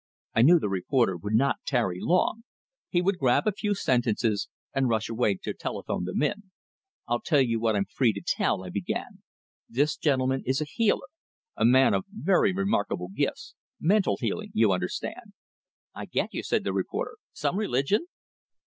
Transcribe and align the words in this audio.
I 0.33 0.41
knew 0.41 0.57
the 0.57 0.67
reporter 0.67 1.15
would 1.15 1.35
not 1.35 1.57
tarry 1.63 1.99
long; 2.01 2.41
he 2.89 3.03
would 3.03 3.19
grab 3.19 3.45
a 3.45 3.51
few 3.51 3.75
sentences, 3.75 4.49
and 4.73 4.89
rush 4.89 5.09
away 5.09 5.35
to 5.43 5.53
telephone 5.53 6.05
them 6.05 6.23
in. 6.23 6.49
"I'll 7.07 7.21
tell 7.21 7.39
you 7.41 7.59
what 7.59 7.75
I'm 7.75 7.85
free 7.85 8.11
to 8.13 8.21
tell," 8.25 8.63
I 8.63 8.71
began. 8.71 9.21
"This 9.69 9.95
gentleman 9.95 10.41
is 10.43 10.59
a 10.59 10.65
healer, 10.65 11.05
a 11.55 11.65
man 11.65 11.93
of 11.93 12.05
very 12.11 12.51
remarkable 12.51 13.09
gifts. 13.09 13.53
Mental 13.79 14.17
healing, 14.19 14.49
you 14.55 14.71
understand." 14.71 15.33
"I 15.93 16.05
get 16.05 16.33
you," 16.33 16.41
said 16.41 16.63
the 16.63 16.73
reporter. 16.73 17.17
"Some 17.31 17.57
religion?" 17.59 18.07